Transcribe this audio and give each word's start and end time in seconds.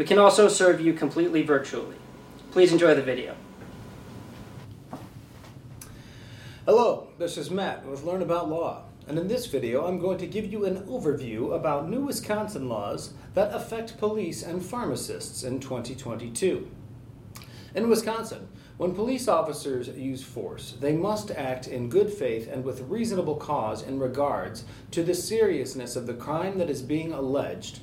We 0.00 0.06
can 0.06 0.18
also 0.18 0.48
serve 0.48 0.80
you 0.80 0.94
completely 0.94 1.42
virtually. 1.42 1.96
Please 2.52 2.72
enjoy 2.72 2.94
the 2.94 3.02
video. 3.02 3.36
Hello, 6.64 7.08
this 7.18 7.36
is 7.36 7.50
Matt 7.50 7.84
with 7.84 8.02
Learn 8.02 8.22
About 8.22 8.48
Law, 8.48 8.84
and 9.06 9.18
in 9.18 9.28
this 9.28 9.44
video 9.44 9.86
I'm 9.86 9.98
going 9.98 10.16
to 10.16 10.26
give 10.26 10.50
you 10.50 10.64
an 10.64 10.86
overview 10.86 11.54
about 11.54 11.90
new 11.90 12.00
Wisconsin 12.00 12.66
laws 12.66 13.12
that 13.34 13.54
affect 13.54 13.98
police 13.98 14.42
and 14.42 14.64
pharmacists 14.64 15.42
in 15.42 15.60
2022. 15.60 16.70
In 17.74 17.90
Wisconsin, 17.90 18.48
when 18.78 18.94
police 18.94 19.28
officers 19.28 19.88
use 19.88 20.22
force, 20.22 20.76
they 20.80 20.94
must 20.94 21.30
act 21.32 21.68
in 21.68 21.90
good 21.90 22.10
faith 22.10 22.48
and 22.50 22.64
with 22.64 22.88
reasonable 22.88 23.36
cause 23.36 23.82
in 23.82 23.98
regards 23.98 24.64
to 24.92 25.02
the 25.02 25.14
seriousness 25.14 25.94
of 25.94 26.06
the 26.06 26.14
crime 26.14 26.56
that 26.56 26.70
is 26.70 26.80
being 26.80 27.12
alleged 27.12 27.80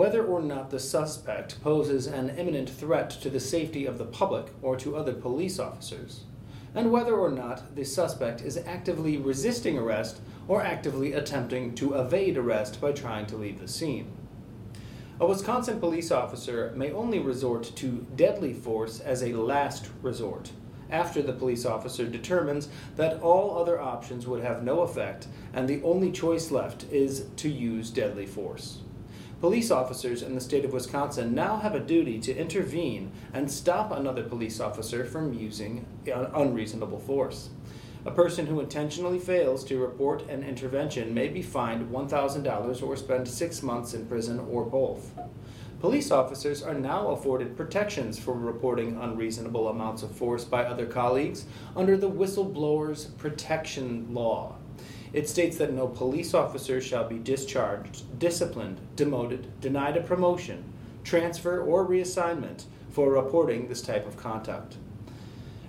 whether 0.00 0.24
or 0.24 0.40
not 0.40 0.70
the 0.70 0.78
suspect 0.78 1.60
poses 1.60 2.06
an 2.06 2.30
imminent 2.30 2.70
threat 2.70 3.10
to 3.10 3.28
the 3.28 3.38
safety 3.38 3.84
of 3.84 3.98
the 3.98 4.04
public 4.06 4.46
or 4.62 4.74
to 4.74 4.96
other 4.96 5.12
police 5.12 5.58
officers, 5.58 6.22
and 6.74 6.90
whether 6.90 7.14
or 7.16 7.30
not 7.30 7.76
the 7.76 7.84
suspect 7.84 8.40
is 8.40 8.56
actively 8.64 9.18
resisting 9.18 9.76
arrest 9.76 10.22
or 10.48 10.62
actively 10.62 11.12
attempting 11.12 11.74
to 11.74 11.92
evade 11.92 12.38
arrest 12.38 12.80
by 12.80 12.90
trying 12.90 13.26
to 13.26 13.36
leave 13.36 13.60
the 13.60 13.68
scene. 13.68 14.10
A 15.20 15.26
Wisconsin 15.26 15.78
police 15.78 16.10
officer 16.10 16.72
may 16.74 16.90
only 16.92 17.18
resort 17.18 17.70
to 17.76 18.06
deadly 18.16 18.54
force 18.54 19.00
as 19.00 19.22
a 19.22 19.34
last 19.34 19.90
resort 20.00 20.50
after 20.90 21.20
the 21.20 21.34
police 21.34 21.66
officer 21.66 22.06
determines 22.06 22.70
that 22.96 23.20
all 23.20 23.58
other 23.58 23.78
options 23.78 24.26
would 24.26 24.42
have 24.42 24.62
no 24.62 24.80
effect 24.80 25.26
and 25.52 25.68
the 25.68 25.82
only 25.82 26.10
choice 26.10 26.50
left 26.50 26.90
is 26.90 27.26
to 27.36 27.50
use 27.50 27.90
deadly 27.90 28.24
force. 28.24 28.80
Police 29.40 29.70
officers 29.70 30.22
in 30.22 30.34
the 30.34 30.40
state 30.40 30.66
of 30.66 30.74
Wisconsin 30.74 31.34
now 31.34 31.56
have 31.56 31.74
a 31.74 31.80
duty 31.80 32.18
to 32.20 32.36
intervene 32.36 33.10
and 33.32 33.50
stop 33.50 33.90
another 33.90 34.22
police 34.22 34.60
officer 34.60 35.02
from 35.02 35.32
using 35.32 35.86
unreasonable 36.06 36.98
force. 36.98 37.48
A 38.04 38.10
person 38.10 38.44
who 38.46 38.60
intentionally 38.60 39.18
fails 39.18 39.64
to 39.64 39.78
report 39.78 40.28
an 40.28 40.42
intervention 40.42 41.14
may 41.14 41.28
be 41.28 41.40
fined 41.40 41.90
$1,000 41.90 42.82
or 42.82 42.96
spend 42.96 43.26
six 43.26 43.62
months 43.62 43.94
in 43.94 44.04
prison 44.04 44.40
or 44.40 44.66
both. 44.66 45.10
Police 45.80 46.10
officers 46.10 46.62
are 46.62 46.74
now 46.74 47.08
afforded 47.08 47.56
protections 47.56 48.18
for 48.18 48.34
reporting 48.34 48.98
unreasonable 49.00 49.68
amounts 49.68 50.02
of 50.02 50.10
force 50.14 50.44
by 50.44 50.64
other 50.64 50.84
colleagues 50.84 51.46
under 51.74 51.96
the 51.96 52.10
Whistleblowers 52.10 53.16
Protection 53.16 54.12
Law. 54.12 54.56
It 55.12 55.28
states 55.28 55.56
that 55.56 55.72
no 55.72 55.88
police 55.88 56.34
officer 56.34 56.80
shall 56.80 57.08
be 57.08 57.18
discharged, 57.18 58.18
disciplined, 58.18 58.80
demoted, 58.94 59.60
denied 59.60 59.96
a 59.96 60.02
promotion, 60.02 60.64
transfer, 61.02 61.60
or 61.60 61.86
reassignment 61.86 62.64
for 62.90 63.10
reporting 63.10 63.68
this 63.68 63.82
type 63.82 64.06
of 64.06 64.16
conduct. 64.16 64.76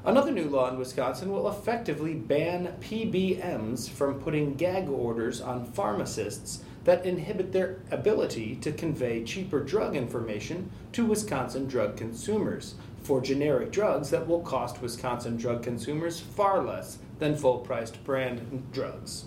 Another 0.03 0.31
new 0.31 0.50
law 0.50 0.69
in 0.69 0.78
Wisconsin 0.78 1.31
will 1.31 1.47
effectively 1.47 2.14
ban 2.14 2.75
PBMs 2.81 3.89
from 3.89 4.19
putting 4.19 4.56
gag 4.56 4.89
orders 4.89 5.42
on 5.42 5.66
pharmacists 5.66 6.63
that 6.84 7.06
inhibit 7.06 7.51
their 7.51 7.80
ability 7.91 8.56
to 8.56 8.72
convey 8.72 9.24
cheaper 9.24 9.59
drug 9.59 9.96
information 9.96 10.72
to 10.91 11.06
Wisconsin 11.06 11.68
drug 11.68 11.97
consumers 11.97 12.75
for 13.03 13.22
generic 13.22 13.72
drugs 13.72 14.09
that 14.09 14.28
will 14.28 14.41
cost 14.41 14.81
Wisconsin 14.81 15.38
drug 15.38 15.62
consumers 15.62 16.19
far 16.19 16.63
less 16.63 16.97
than 17.19 17.35
full 17.35 17.59
priced 17.59 18.03
brand 18.03 18.72
drugs. 18.72 19.25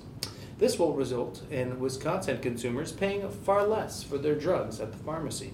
This 0.64 0.78
will 0.78 0.94
result 0.94 1.42
in 1.50 1.78
Wisconsin 1.78 2.38
consumers 2.40 2.90
paying 2.90 3.28
far 3.28 3.66
less 3.66 4.02
for 4.02 4.16
their 4.16 4.34
drugs 4.34 4.80
at 4.80 4.92
the 4.92 4.96
pharmacy. 4.96 5.52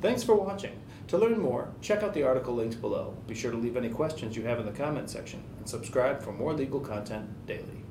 Thanks 0.00 0.22
for 0.22 0.34
watching. 0.34 0.80
To 1.08 1.18
learn 1.18 1.38
more, 1.38 1.74
check 1.82 2.02
out 2.02 2.14
the 2.14 2.22
article 2.22 2.54
linked 2.54 2.80
below. 2.80 3.18
Be 3.26 3.34
sure 3.34 3.50
to 3.50 3.56
leave 3.58 3.76
any 3.76 3.90
questions 3.90 4.34
you 4.34 4.44
have 4.44 4.58
in 4.58 4.64
the 4.64 4.72
comment 4.72 5.10
section 5.10 5.42
and 5.58 5.68
subscribe 5.68 6.22
for 6.22 6.32
more 6.32 6.54
legal 6.54 6.80
content 6.80 7.46
daily. 7.46 7.84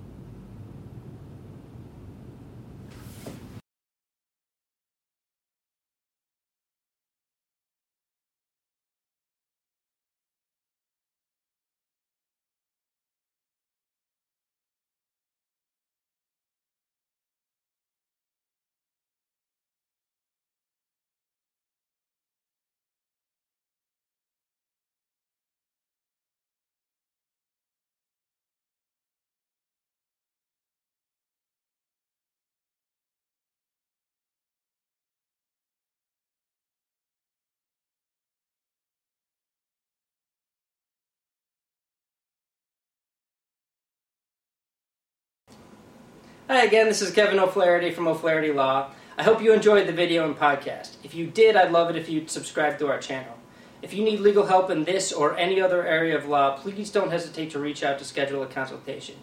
Hi 46.49 46.63
again, 46.65 46.87
this 46.87 47.01
is 47.01 47.13
Kevin 47.13 47.39
O'Flaherty 47.39 47.91
from 47.91 48.05
O'Flaherty 48.05 48.51
Law. 48.51 48.89
I 49.17 49.23
hope 49.23 49.41
you 49.41 49.53
enjoyed 49.53 49.87
the 49.87 49.93
video 49.93 50.25
and 50.25 50.37
podcast. 50.37 50.97
If 51.01 51.15
you 51.15 51.25
did, 51.25 51.55
I'd 51.55 51.71
love 51.71 51.89
it 51.89 51.95
if 51.95 52.09
you'd 52.09 52.29
subscribe 52.29 52.77
to 52.79 52.89
our 52.89 52.99
channel. 52.99 53.37
If 53.81 53.93
you 53.93 54.03
need 54.03 54.19
legal 54.19 54.45
help 54.45 54.69
in 54.69 54.83
this 54.83 55.13
or 55.13 55.37
any 55.37 55.61
other 55.61 55.87
area 55.87 56.17
of 56.17 56.27
law, 56.27 56.57
please 56.57 56.91
don't 56.91 57.11
hesitate 57.11 57.51
to 57.51 57.59
reach 57.59 57.81
out 57.81 57.97
to 57.99 58.03
schedule 58.03 58.43
a 58.43 58.45
consultation. 58.45 59.15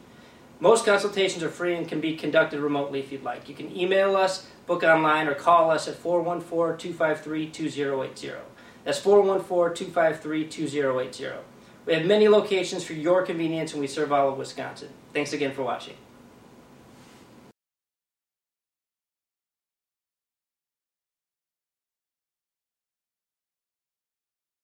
Most 0.61 0.87
consultations 0.87 1.43
are 1.43 1.51
free 1.51 1.75
and 1.75 1.87
can 1.87 2.01
be 2.01 2.17
conducted 2.17 2.59
remotely 2.59 3.01
if 3.01 3.13
you'd 3.13 3.23
like. 3.23 3.51
You 3.51 3.55
can 3.55 3.77
email 3.77 4.17
us, 4.17 4.47
book 4.67 4.83
online, 4.83 5.29
or 5.29 5.35
call 5.35 5.71
us 5.71 5.89
at 5.89 5.97
414 5.97 6.79
253 6.79 7.51
2080. 7.51 8.33
That's 8.85 8.99
414 8.99 9.77
253 9.77 10.49
2080. 10.49 11.35
We 11.85 11.93
have 11.93 12.07
many 12.07 12.29
locations 12.29 12.83
for 12.83 12.95
your 12.95 13.27
convenience 13.27 13.73
and 13.73 13.81
we 13.83 13.89
serve 13.89 14.11
all 14.11 14.31
of 14.31 14.39
Wisconsin. 14.39 14.89
Thanks 15.13 15.35
again 15.35 15.53
for 15.53 15.63
watching. 15.63 15.97